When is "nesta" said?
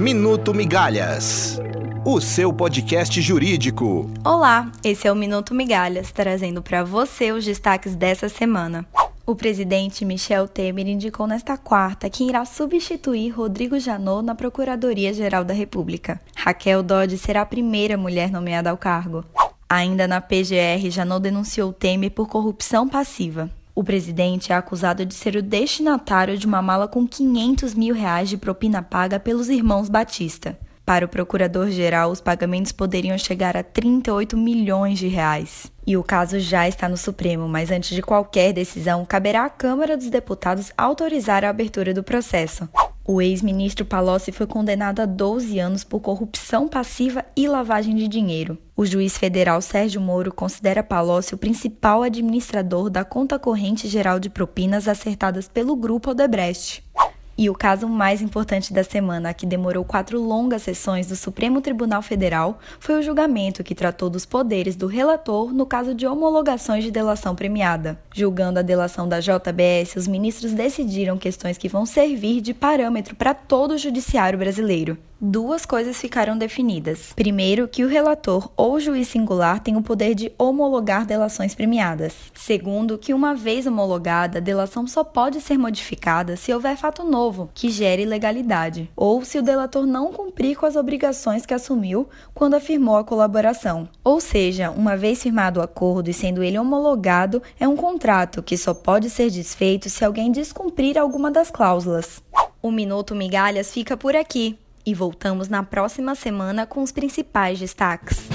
11.26-11.58